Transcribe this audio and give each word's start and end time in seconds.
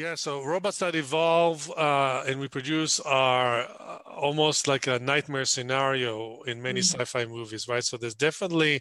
Yeah, 0.00 0.14
so 0.14 0.42
robots 0.42 0.78
that 0.78 0.94
evolve 0.94 1.70
uh, 1.76 2.24
and 2.26 2.40
reproduce 2.40 3.00
are 3.00 3.64
uh, 3.64 3.98
almost 4.06 4.66
like 4.66 4.86
a 4.86 4.98
nightmare 4.98 5.44
scenario 5.44 6.40
in 6.44 6.62
many 6.62 6.80
mm-hmm. 6.80 7.02
sci-fi 7.02 7.26
movies, 7.26 7.68
right? 7.68 7.84
So 7.84 7.98
there's 7.98 8.14
definitely 8.14 8.80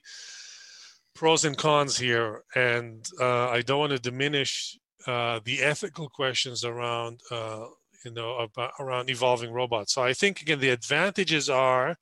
pros 1.13 1.44
and 1.44 1.58
cons 1.58 1.97
here, 1.97 2.46
and 2.55 3.05
uh, 3.20 3.50
I 3.50 3.63
don't 3.63 3.79
want 3.79 3.92
to 3.92 4.00
diminish 4.00 4.79
uh, 5.08 5.42
the 5.44 5.62
ethical 5.62 6.08
questions 6.08 6.63
around, 6.63 7.20
uh, 7.29 7.65
you 8.06 8.12
know, 8.12 8.38
about, 8.38 8.72
around 8.79 9.10
evolving 9.10 9.51
robots. 9.51 9.96
So 9.96 10.01
I 10.01 10.13
think 10.13 10.40
again 10.40 10.62
the 10.62 10.70
advantages 10.70 11.49
are, 11.49 11.97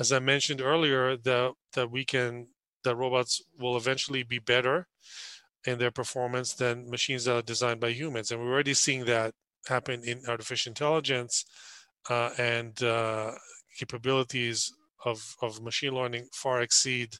as 0.00 0.10
I 0.10 0.18
mentioned 0.18 0.60
earlier, 0.60 1.16
that 1.16 1.52
that 1.74 1.92
we 1.92 2.04
can 2.04 2.48
that 2.82 2.96
robots 2.96 3.40
will 3.56 3.76
eventually 3.76 4.24
be 4.24 4.40
better 4.40 4.88
in 5.66 5.78
their 5.78 5.90
performance 5.90 6.54
than 6.54 6.88
machines 6.90 7.24
that 7.24 7.36
are 7.36 7.42
designed 7.42 7.80
by 7.80 7.90
humans. 7.90 8.30
And 8.30 8.40
we're 8.40 8.52
already 8.52 8.74
seeing 8.74 9.04
that 9.06 9.34
happen 9.66 10.02
in 10.04 10.22
artificial 10.28 10.70
intelligence 10.70 11.44
uh, 12.08 12.30
and 12.38 12.82
uh, 12.82 13.32
capabilities 13.78 14.72
of, 15.04 15.20
of 15.42 15.62
machine 15.62 15.94
learning 15.94 16.28
far 16.32 16.62
exceed 16.62 17.14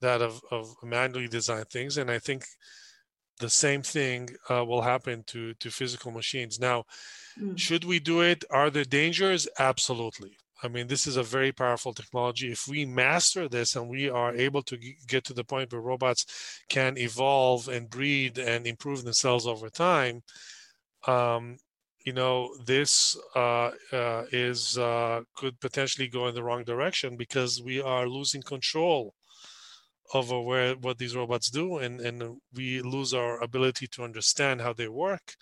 that 0.00 0.20
of, 0.22 0.40
of 0.50 0.74
manually 0.82 1.28
designed 1.28 1.68
things. 1.70 1.96
And 1.96 2.10
I 2.10 2.18
think 2.18 2.44
the 3.40 3.50
same 3.50 3.82
thing 3.82 4.28
uh, 4.50 4.64
will 4.64 4.82
happen 4.82 5.24
to, 5.28 5.54
to 5.54 5.70
physical 5.70 6.10
machines. 6.10 6.58
Now, 6.60 6.84
mm. 7.40 7.58
should 7.58 7.84
we 7.84 7.98
do 7.98 8.20
it? 8.20 8.44
Are 8.50 8.70
there 8.70 8.84
dangers? 8.84 9.48
Absolutely. 9.58 10.36
I 10.62 10.68
mean, 10.68 10.86
this 10.86 11.06
is 11.06 11.16
a 11.16 11.22
very 11.22 11.52
powerful 11.52 11.92
technology. 11.92 12.52
If 12.52 12.68
we 12.68 12.84
master 12.84 13.48
this 13.48 13.74
and 13.74 13.88
we 13.88 14.08
are 14.08 14.34
able 14.34 14.62
to 14.62 14.78
get 15.08 15.24
to 15.24 15.34
the 15.34 15.44
point 15.44 15.72
where 15.72 15.80
robots 15.80 16.24
can 16.68 16.96
evolve 16.96 17.68
and 17.68 17.90
breed 17.90 18.38
and 18.38 18.66
improve 18.66 19.02
themselves 19.02 19.46
over 19.46 19.68
time, 19.68 20.22
um, 21.06 21.58
you 22.04 22.12
know, 22.12 22.54
this 22.64 23.16
uh, 23.34 23.70
uh, 23.92 24.24
is 24.32 24.78
uh, 24.78 25.22
could 25.36 25.58
potentially 25.60 26.08
go 26.08 26.28
in 26.28 26.34
the 26.34 26.42
wrong 26.42 26.64
direction 26.64 27.16
because 27.16 27.62
we 27.62 27.80
are 27.80 28.08
losing 28.08 28.42
control 28.42 29.14
over 30.14 30.40
where 30.40 30.74
what 30.74 30.98
these 30.98 31.16
robots 31.16 31.50
do, 31.50 31.78
and 31.78 32.00
and 32.00 32.40
we 32.54 32.82
lose 32.82 33.14
our 33.14 33.40
ability 33.42 33.86
to 33.86 34.02
understand 34.02 34.60
how 34.60 34.72
they 34.72 34.88
work 34.88 35.34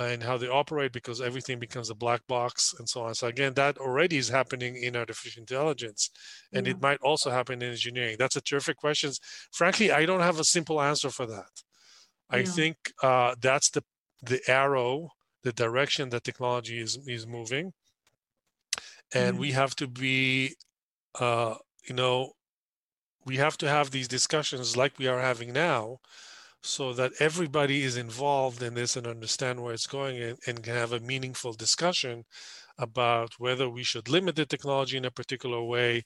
and 0.00 0.22
how 0.22 0.36
they 0.36 0.48
operate 0.48 0.92
because 0.92 1.20
everything 1.20 1.58
becomes 1.58 1.90
a 1.90 1.94
black 1.94 2.26
box 2.26 2.74
and 2.78 2.88
so 2.88 3.02
on. 3.02 3.14
So 3.14 3.26
again, 3.26 3.54
that 3.54 3.78
already 3.78 4.16
is 4.16 4.28
happening 4.28 4.76
in 4.76 4.96
artificial 4.96 5.40
intelligence, 5.40 6.10
and 6.52 6.66
yeah. 6.66 6.72
it 6.72 6.80
might 6.80 7.00
also 7.00 7.30
happen 7.30 7.62
in 7.62 7.70
engineering. 7.70 8.16
That's 8.18 8.36
a 8.36 8.40
terrific 8.40 8.76
question. 8.76 9.10
Frankly, 9.52 9.90
I 9.90 10.06
don't 10.06 10.20
have 10.20 10.38
a 10.38 10.44
simple 10.44 10.80
answer 10.80 11.10
for 11.10 11.26
that. 11.26 11.50
I 12.30 12.44
think 12.44 12.76
uh, 13.02 13.34
that's 13.40 13.70
the 13.70 13.82
the 14.22 14.40
arrow, 14.48 15.10
the 15.42 15.52
direction 15.52 16.10
that 16.10 16.24
technology 16.24 16.78
is 16.78 16.98
is 17.06 17.26
moving, 17.26 17.72
and 19.14 19.36
mm 19.36 19.40
we 19.40 19.52
have 19.52 19.74
to 19.76 19.86
be, 19.86 20.54
uh, 21.18 21.54
you 21.88 21.94
know, 21.94 22.32
we 23.24 23.36
have 23.36 23.56
to 23.58 23.68
have 23.68 23.90
these 23.90 24.08
discussions 24.08 24.76
like 24.76 24.98
we 24.98 25.06
are 25.06 25.20
having 25.20 25.52
now 25.52 25.98
so 26.68 26.92
that 26.92 27.12
everybody 27.18 27.82
is 27.82 27.96
involved 27.96 28.62
in 28.62 28.74
this 28.74 28.94
and 28.94 29.06
understand 29.06 29.58
where 29.58 29.72
it's 29.72 29.86
going 29.86 30.20
and, 30.20 30.38
and, 30.46 30.62
can 30.62 30.74
have 30.74 30.92
a 30.92 31.00
meaningful 31.00 31.54
discussion 31.54 32.24
about 32.78 33.30
whether 33.38 33.70
we 33.70 33.82
should 33.82 34.06
limit 34.08 34.36
the 34.36 34.44
technology 34.44 34.98
in 34.98 35.06
a 35.06 35.10
particular 35.10 35.62
way 35.62 36.04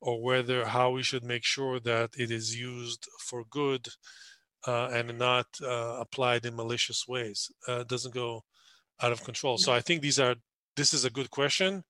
or 0.00 0.22
whether 0.22 0.64
how 0.66 0.90
we 0.90 1.02
should 1.02 1.24
make 1.24 1.44
sure 1.44 1.80
that 1.80 2.10
it 2.16 2.30
is 2.30 2.56
used 2.56 3.08
for 3.18 3.42
good 3.50 3.88
uh, 4.68 4.86
and 4.92 5.18
not 5.18 5.46
uh, 5.62 5.96
applied 6.04 6.46
in 6.46 6.54
malicious 6.54 7.08
ways 7.08 7.50
uh, 7.66 7.82
doesn't 7.82 8.14
go 8.14 8.40
out 9.02 9.10
of 9.10 9.24
control. 9.24 9.58
So 9.58 9.72
i 9.72 9.80
think 9.80 10.00
these 10.00 10.20
are 10.20 10.36
this 10.76 10.94
is 10.94 11.04
a 11.04 11.10
good 11.10 11.30
question 11.30 11.82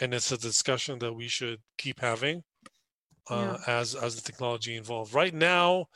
and 0.00 0.14
it's 0.14 0.30
a 0.30 0.38
discussion 0.38 1.00
that 1.00 1.12
we 1.12 1.26
should 1.26 1.58
keep 1.78 1.98
having 1.98 2.44
uh, 3.28 3.56
yeah. 3.66 3.80
as 3.80 3.96
as 3.96 4.14
the 4.14 4.22
technology 4.22 4.76
evolves 4.76 5.12
right 5.12 5.34
now 5.34 5.86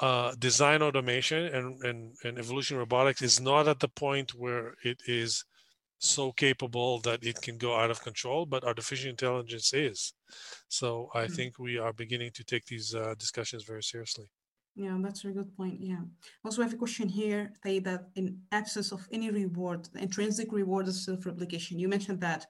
uh, 0.00 0.34
design 0.38 0.82
automation 0.82 1.44
and, 1.46 1.82
and, 1.82 2.14
and 2.24 2.38
evolution 2.38 2.76
robotics 2.76 3.22
is 3.22 3.40
not 3.40 3.68
at 3.68 3.80
the 3.80 3.88
point 3.88 4.34
where 4.34 4.74
it 4.84 5.00
is 5.06 5.44
so 5.98 6.32
capable 6.32 6.98
that 7.00 7.22
it 7.24 7.40
can 7.42 7.58
go 7.58 7.76
out 7.76 7.90
of 7.90 8.02
control, 8.02 8.46
but 8.46 8.64
artificial 8.64 9.10
intelligence 9.10 9.74
is. 9.74 10.14
So 10.68 11.10
I 11.14 11.24
mm-hmm. 11.24 11.34
think 11.34 11.58
we 11.58 11.78
are 11.78 11.92
beginning 11.92 12.30
to 12.34 12.44
take 12.44 12.64
these 12.64 12.94
uh, 12.94 13.14
discussions 13.18 13.64
very 13.64 13.82
seriously. 13.82 14.30
Yeah, 14.76 14.96
that's 15.02 15.24
a 15.24 15.32
good 15.32 15.54
point. 15.56 15.78
Yeah. 15.80 16.00
Also, 16.44 16.62
I 16.62 16.64
have 16.64 16.72
a 16.72 16.78
question 16.78 17.08
here. 17.08 17.52
Say 17.62 17.80
that 17.80 18.08
in 18.14 18.38
absence 18.52 18.92
of 18.92 19.06
any 19.12 19.30
reward, 19.30 19.88
the 19.92 20.00
intrinsic 20.00 20.52
reward 20.52 20.88
is 20.88 21.04
self-replication. 21.04 21.78
You 21.78 21.88
mentioned 21.88 22.20
that. 22.20 22.46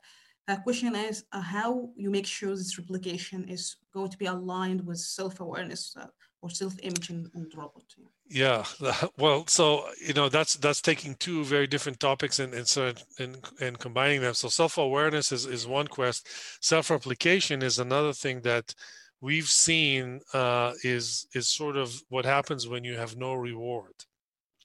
A 0.46 0.56
question 0.56 0.94
is 0.94 1.24
uh, 1.32 1.40
how 1.40 1.90
you 1.96 2.10
make 2.10 2.26
sure 2.26 2.50
this 2.54 2.78
replication 2.78 3.48
is 3.48 3.76
going 3.94 4.10
to 4.10 4.18
be 4.18 4.26
aligned 4.26 4.84
with 4.86 4.98
self-awareness. 4.98 5.96
Uh, 5.96 6.06
or 6.42 6.50
self-image 6.50 7.08
the 7.08 7.56
robot 7.56 7.84
yeah. 8.30 8.64
Well 9.18 9.46
so 9.48 9.88
you 10.06 10.14
know 10.14 10.28
that's 10.28 10.54
that's 10.54 10.80
taking 10.80 11.16
two 11.16 11.44
very 11.44 11.66
different 11.66 11.98
topics 11.98 12.38
and 12.38 12.54
and 12.54 12.66
so 12.66 12.92
and, 13.18 13.44
and 13.60 13.78
combining 13.78 14.20
them. 14.20 14.34
So 14.34 14.48
self-awareness 14.48 15.32
is, 15.32 15.46
is 15.46 15.66
one 15.66 15.88
quest. 15.88 16.28
Self-replication 16.60 17.62
is 17.62 17.78
another 17.78 18.12
thing 18.12 18.40
that 18.42 18.72
we've 19.20 19.48
seen 19.48 20.20
uh, 20.32 20.72
is 20.84 21.26
is 21.34 21.48
sort 21.48 21.76
of 21.76 22.00
what 22.08 22.24
happens 22.24 22.68
when 22.68 22.84
you 22.84 22.96
have 22.96 23.16
no 23.16 23.34
reward. 23.34 23.94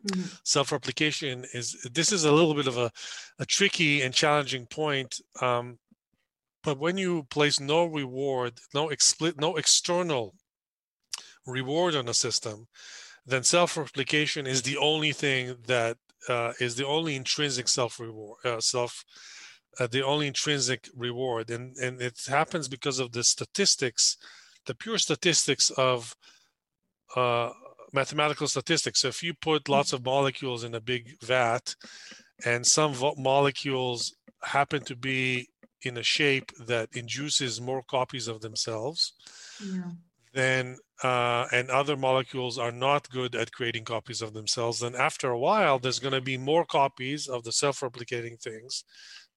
Mm-hmm. 0.06 0.28
self-replication 0.44 1.46
is 1.56 1.82
this 1.92 2.12
is 2.12 2.26
a 2.26 2.32
little 2.32 2.54
bit 2.54 2.68
of 2.68 2.78
a, 2.78 2.92
a 3.40 3.46
tricky 3.46 4.04
and 4.04 4.14
challenging 4.14 4.68
point 4.68 5.20
um, 5.42 5.80
but 6.62 6.78
when 6.78 6.96
you 6.96 7.24
place 7.32 7.60
no 7.60 7.86
reward 7.86 8.54
no 8.76 8.90
explicit 8.90 9.40
no 9.40 9.56
external 9.56 10.36
reward 11.46 11.96
on 11.96 12.08
a 12.08 12.14
system, 12.14 12.68
then 13.26 13.44
self-replication 13.44 14.46
is 14.48 14.62
the 14.62 14.78
only 14.78 15.12
thing 15.12 15.56
that 15.68 15.98
uh, 16.30 16.54
is 16.60 16.76
the 16.76 16.86
only 16.86 17.16
intrinsic 17.16 17.68
self-reward, 17.68 18.38
uh, 18.46 18.60
self, 18.60 19.04
uh, 19.80 19.88
the 19.88 20.04
only 20.04 20.28
intrinsic 20.28 20.90
reward, 20.96 21.50
and 21.52 21.76
and 21.78 22.02
it 22.02 22.20
happens 22.28 22.68
because 22.68 23.00
of 23.00 23.12
the 23.12 23.24
statistics, 23.24 24.18
the 24.66 24.76
pure 24.76 24.98
statistics 24.98 25.70
of 25.72 26.16
uh, 27.16 27.52
mathematical 27.94 28.48
statistics. 28.48 29.02
So 29.02 29.08
if 29.10 29.24
you 29.24 29.34
put 29.34 29.70
lots 29.70 29.94
of 29.94 30.04
molecules 30.04 30.64
in 30.64 30.76
a 30.76 30.82
big 30.82 31.16
vat, 31.22 31.76
and 32.46 32.66
some 32.66 32.94
vo- 32.94 33.16
molecules 33.18 34.16
happen 34.44 34.84
to 34.86 34.96
be 34.96 35.50
in 35.82 35.98
a 35.98 36.04
shape 36.04 36.52
that 36.68 36.90
induces 36.94 37.62
more 37.62 37.84
copies 37.84 38.28
of 38.28 38.42
themselves, 38.42 39.14
yeah 39.64 39.92
then 40.36 40.78
uh, 41.04 41.46
and 41.52 41.70
other 41.70 41.98
molecules 41.98 42.60
are 42.60 42.72
not 42.72 43.10
good 43.10 43.36
at 43.36 43.52
creating 43.52 43.86
copies 43.86 44.22
of 44.22 44.34
themselves, 44.34 44.80
then 44.80 44.96
after 44.96 45.32
a 45.32 45.40
while, 45.40 45.80
there's 45.80 46.00
going 46.00 46.14
to 46.14 46.22
be 46.22 46.38
more 46.38 46.66
copies 46.66 47.28
of 47.28 47.44
the 47.44 47.52
self-replicating 47.52 48.40
things 48.42 48.84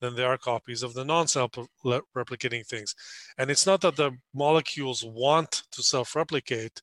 than 0.01 0.15
there 0.15 0.29
are 0.29 0.39
copies 0.39 0.83
of 0.83 0.95
the 0.95 1.05
non-self-replicating 1.05 2.67
things. 2.67 2.95
And 3.39 3.51
it's 3.51 3.67
not 3.67 3.81
that 3.81 3.97
the 3.97 4.13
molecules 4.35 5.05
want 5.05 5.63
to 5.73 5.83
self-replicate; 5.83 6.83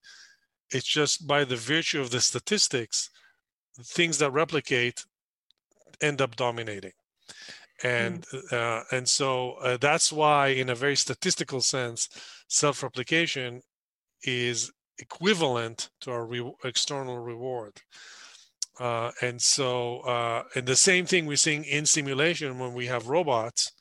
it's 0.72 0.88
just 0.88 1.28
by 1.28 1.44
the 1.44 1.56
virtue 1.56 2.02
of 2.02 2.10
the 2.10 2.22
statistics, 2.22 3.10
things 3.84 4.18
that 4.18 4.32
replicate 4.32 5.06
end 6.02 6.22
up 6.22 6.36
dominating 6.36 6.92
and 7.84 8.26
mm. 8.28 8.54
uh, 8.54 8.84
and 8.92 9.08
so 9.08 9.54
uh, 9.62 9.78
that's 9.78 10.12
why 10.12 10.48
in 10.48 10.70
a 10.70 10.76
very 10.76 10.96
statistical 10.96 11.62
sense 11.62 12.10
self-replication 12.48 13.62
is 14.26 14.72
equivalent 15.00 15.90
to 16.02 16.12
our 16.12 16.26
re- 16.26 16.54
external 16.64 17.18
reward. 17.20 17.82
Uh, 18.80 19.12
and 19.22 19.42
so, 19.42 20.00
uh, 20.02 20.44
and 20.56 20.66
the 20.66 20.76
same 20.76 21.06
thing 21.06 21.26
we're 21.26 21.38
seeing 21.38 21.64
in 21.64 21.86
simulation 21.86 22.60
when 22.60 22.74
we 22.74 22.88
have 22.88 23.08
robots 23.08 23.72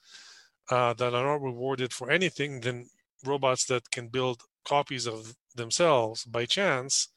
uh, 0.71 0.93
that 0.95 1.15
are 1.15 1.25
not 1.25 1.43
rewarded 1.43 1.93
for 1.93 2.11
anything, 2.11 2.61
then 2.61 2.87
robots 3.25 3.65
that 3.67 3.91
can 3.91 4.09
build 4.09 4.43
copies 4.65 5.07
of 5.07 5.35
themselves 5.55 6.25
by 6.25 6.47
chance 6.47 7.09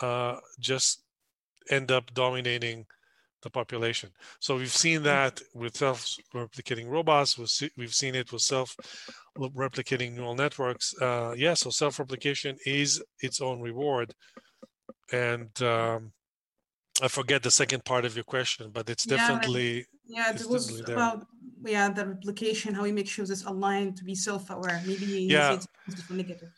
uh, 0.00 0.36
just 0.60 1.02
end 1.70 1.90
up 1.90 2.12
dominating 2.14 2.86
the 3.46 3.58
population. 3.60 4.10
So 4.46 4.50
we've 4.60 4.78
seen 4.84 5.00
that 5.12 5.34
with 5.60 5.74
self-replicating 5.84 6.88
robots. 6.96 7.30
We've 7.80 7.96
seen 8.02 8.14
it 8.22 8.28
with 8.32 8.42
self-replicating 8.42 10.10
neural 10.16 10.34
networks. 10.44 10.86
Uh, 11.06 11.32
yeah, 11.44 11.54
so 11.54 11.68
self-replication 11.70 12.52
is 12.80 12.88
its 13.26 13.38
own 13.48 13.58
reward. 13.70 14.08
And 15.28 15.52
um, 15.62 16.00
I 17.04 17.08
forget 17.18 17.40
the 17.42 17.54
second 17.62 17.82
part 17.84 18.04
of 18.04 18.12
your 18.18 18.28
question, 18.36 18.64
but 18.76 18.84
it's 18.92 19.06
definitely 19.16 19.86
yeah, 20.16 20.32
it 20.34 20.46
was 20.54 20.64
about 20.80 21.18
yeah 21.64 21.88
the 21.88 22.06
replication 22.06 22.74
how 22.74 22.82
we 22.82 22.92
make 22.92 23.08
sure 23.08 23.24
it's 23.24 23.44
aligned 23.44 23.96
to 23.96 24.04
be 24.04 24.14
self-aware. 24.14 24.82
Maybe 24.86 25.06
yeah. 25.06 25.58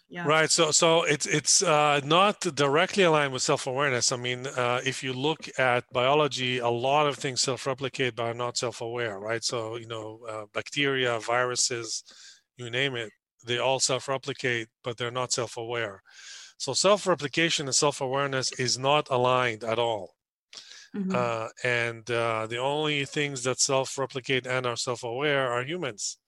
yeah. 0.09 0.27
Right 0.27 0.51
so 0.51 0.71
so 0.71 1.03
it's 1.05 1.27
it's 1.27 1.63
uh, 1.63 2.01
not 2.05 2.41
directly 2.41 3.05
aligned 3.05 3.33
with 3.33 3.43
self-awareness. 3.43 4.13
I 4.13 4.17
mean 4.17 4.47
uh, 4.47 4.81
if 4.85 5.03
you 5.03 5.13
look 5.13 5.49
at 5.59 5.85
biology 5.93 6.59
a 6.59 6.69
lot 6.69 7.07
of 7.07 7.17
things 7.17 7.41
self-replicate 7.43 8.17
but 8.17 8.25
are 8.25 8.35
not 8.35 8.57
self-aware 8.57 9.19
right? 9.19 9.45
So 9.45 9.77
you 9.77 9.87
know 9.87 10.21
uh, 10.29 10.45
bacteria 10.53 11.19
viruses 11.21 12.03
you 12.57 12.71
name 12.71 12.97
it 12.97 13.11
they 13.47 13.59
all 13.59 13.81
self-replicate 13.81 14.69
but 14.83 14.97
they're 14.97 15.11
not 15.11 15.33
self-aware. 15.33 16.03
So 16.59 16.73
self-replication 16.73 17.67
and 17.67 17.75
self-awareness 17.75 18.53
is 18.59 18.79
not 18.79 19.09
aligned 19.11 19.63
at 19.63 19.79
all 19.79 20.18
Mm-hmm. 20.99 21.13
Uh, 21.15 21.49
and 21.63 22.11
uh, 22.11 22.47
the 22.49 22.59
only 22.59 23.05
things 23.05 23.45
that 23.45 23.61
self-replicate 23.61 24.47
and 24.47 24.67
are 24.67 24.77
self-aware 24.77 25.51
are 25.51 25.63
humans. 25.63 26.19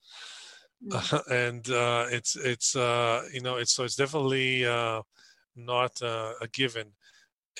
Mm-hmm. 0.86 1.32
and 1.32 1.70
uh, 1.70 2.06
it's 2.10 2.36
it's 2.36 2.76
uh, 2.76 3.22
you 3.32 3.40
know 3.40 3.56
it's 3.56 3.72
so 3.72 3.84
it's 3.84 3.96
definitely 3.96 4.64
uh, 4.64 5.02
not 5.56 6.00
uh, 6.02 6.32
a 6.40 6.48
given. 6.48 6.92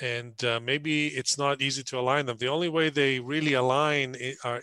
And 0.00 0.34
maybe 0.62 1.08
it's 1.08 1.36
not 1.36 1.60
easy 1.60 1.82
to 1.82 1.98
align 1.98 2.24
them. 2.24 2.38
The 2.38 2.48
only 2.48 2.70
way 2.70 2.88
they 2.88 3.20
really 3.20 3.52
align 3.52 4.16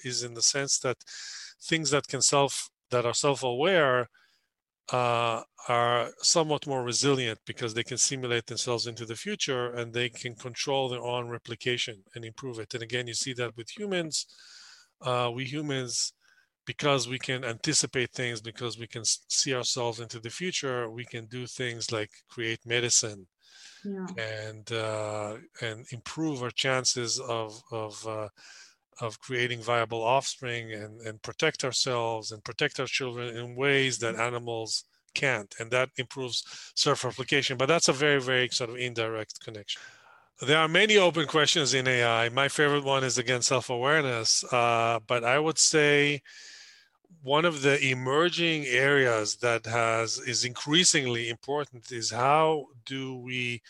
is 0.04 0.24
in 0.24 0.34
the 0.34 0.42
sense 0.42 0.80
that 0.80 0.98
things 1.62 1.92
that 1.92 2.08
can 2.08 2.24
self 2.24 2.70
that 2.90 3.06
are 3.06 3.14
self-aware 3.14 4.10
uh, 4.92 5.42
are 5.68 6.10
somewhat 6.20 6.66
more 6.66 6.84
resilient 6.84 7.40
because 7.46 7.74
they 7.74 7.84
can 7.84 7.98
simulate 7.98 8.46
themselves 8.46 8.88
into 8.88 9.06
the 9.06 9.16
future 9.16 9.74
and 9.74 9.94
they 9.94 10.10
can 10.10 10.34
control 10.36 10.88
their 10.88 11.02
own 11.02 11.28
replication 11.28 12.02
and 12.16 12.24
improve 12.24 12.60
it. 12.60 12.74
And 12.74 12.84
again, 12.84 13.08
you 13.08 13.14
see 13.14 13.34
that 13.34 13.56
with 13.58 13.70
humans. 13.70 14.28
Uh, 15.02 15.30
we 15.34 15.44
humans, 15.44 16.14
because 16.66 17.08
we 17.08 17.20
can 17.20 17.44
anticipate 17.44 18.12
things, 18.12 18.42
because 18.42 18.78
we 18.80 18.88
can 18.88 19.04
see 19.04 19.54
ourselves 19.54 20.00
into 20.00 20.20
the 20.20 20.30
future, 20.30 20.90
we 20.90 21.06
can 21.06 21.26
do 21.26 21.46
things 21.46 21.92
like 21.92 22.10
create 22.30 22.60
medicine 22.66 23.28
yeah. 23.86 24.08
and 24.18 24.72
uh, 24.72 25.36
and 25.62 25.86
improve 25.92 26.44
our 26.44 26.52
chances 26.52 27.20
of 27.20 27.62
of 27.72 28.08
uh, 28.08 28.28
of 29.02 29.20
creating 29.20 29.62
viable 29.62 30.04
offspring 30.04 30.72
and, 30.74 31.02
and 31.02 31.22
protect 31.22 31.64
ourselves 31.64 32.32
and 32.32 32.44
protect 32.44 32.80
our 32.80 32.88
children 32.88 33.36
in 33.36 33.56
ways 33.56 34.00
that 34.00 34.16
animals 34.16 34.86
can't. 35.14 35.54
And 35.60 35.72
that 35.72 35.90
improves 35.98 36.44
self-replication. 36.76 37.58
But 37.58 37.68
that's 37.68 37.88
a 37.88 37.94
very, 37.94 38.22
very 38.22 38.50
sort 38.50 38.70
of 38.70 38.78
indirect 38.78 39.44
connection. 39.44 39.82
There 40.42 40.60
are 40.60 40.68
many 40.68 40.98
open 40.98 41.26
questions 41.26 41.74
in 41.74 41.88
AI. 41.88 42.30
My 42.30 42.48
favorite 42.48 42.84
one 42.84 43.04
is 43.04 43.18
again 43.18 43.42
self-awareness. 43.42 44.44
Uh, 44.52 45.00
but 45.08 45.24
I 45.24 45.40
would 45.40 45.58
say 45.58 46.22
one 47.24 47.46
of 47.46 47.64
the 47.64 47.84
emerging 47.84 48.66
areas 48.66 49.38
that 49.38 49.66
has 49.66 50.20
is 50.20 50.46
increasingly 50.46 51.30
important 51.30 51.92
is 51.92 52.12
how 52.12 52.68
do 52.86 53.16
we 53.16 53.62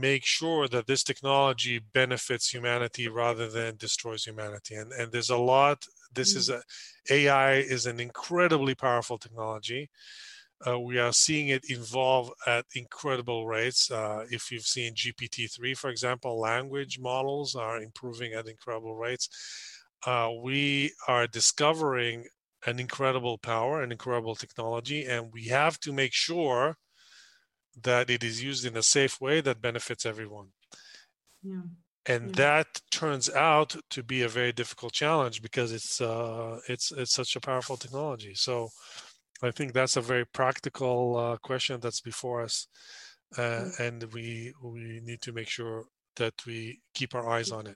make 0.00 0.24
sure 0.24 0.68
that 0.68 0.86
this 0.86 1.02
technology 1.02 1.80
benefits 1.92 2.52
humanity 2.52 3.08
rather 3.08 3.48
than 3.48 3.76
destroys 3.76 4.24
humanity 4.24 4.74
and 4.74 4.92
and 4.92 5.12
there's 5.12 5.30
a 5.30 5.36
lot 5.36 5.84
this 6.14 6.34
is 6.34 6.48
mm. 6.48 6.60
a 7.10 7.14
ai 7.14 7.54
is 7.54 7.86
an 7.86 8.00
incredibly 8.00 8.74
powerful 8.74 9.18
technology 9.18 9.90
uh, 10.66 10.78
we 10.78 10.98
are 10.98 11.12
seeing 11.12 11.48
it 11.48 11.70
evolve 11.70 12.32
at 12.46 12.66
incredible 12.74 13.46
rates. 13.46 13.90
Uh, 13.90 14.24
if 14.30 14.50
you've 14.50 14.66
seen 14.66 14.92
GPT-3, 14.94 15.76
for 15.76 15.88
example, 15.88 16.40
language 16.40 16.98
models 16.98 17.54
are 17.54 17.80
improving 17.80 18.32
at 18.32 18.48
incredible 18.48 18.96
rates. 18.96 19.28
Uh, 20.04 20.30
we 20.42 20.92
are 21.06 21.26
discovering 21.26 22.24
an 22.66 22.80
incredible 22.80 23.38
power, 23.38 23.82
an 23.82 23.92
incredible 23.92 24.34
technology, 24.34 25.04
and 25.04 25.32
we 25.32 25.44
have 25.44 25.78
to 25.80 25.92
make 25.92 26.12
sure 26.12 26.76
that 27.82 28.10
it 28.10 28.22
is 28.22 28.42
used 28.42 28.64
in 28.64 28.76
a 28.76 28.82
safe 28.82 29.20
way 29.20 29.40
that 29.40 29.60
benefits 29.60 30.06
everyone. 30.06 30.48
Yeah. 31.42 31.62
And 32.06 32.28
yeah. 32.28 32.32
that 32.36 32.80
turns 32.90 33.28
out 33.30 33.76
to 33.90 34.02
be 34.02 34.22
a 34.22 34.28
very 34.28 34.52
difficult 34.52 34.92
challenge 34.92 35.42
because 35.42 35.72
it's 35.72 36.00
uh, 36.00 36.58
it's 36.68 36.90
it's 36.92 37.12
such 37.12 37.36
a 37.36 37.40
powerful 37.40 37.76
technology. 37.76 38.34
So 38.34 38.70
I 39.42 39.50
think 39.50 39.72
that's 39.72 39.96
a 39.96 40.00
very 40.00 40.24
practical 40.24 41.16
uh, 41.16 41.36
question 41.36 41.80
that's 41.80 42.00
before 42.00 42.42
us, 42.42 42.66
uh, 43.36 43.40
mm. 43.40 43.80
and 43.80 44.04
we 44.14 44.54
we 44.62 45.00
need 45.04 45.20
to 45.22 45.32
make 45.32 45.48
sure 45.48 45.84
that 46.16 46.34
we 46.46 46.80
keep 46.94 47.14
our 47.14 47.28
eyes 47.28 47.50
on 47.52 47.60
it. 47.60 47.66